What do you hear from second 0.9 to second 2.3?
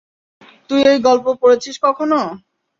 এই গল্প পড়েছিস কখনো?